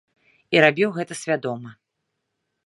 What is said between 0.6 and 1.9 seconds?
рабіў гэта свядома.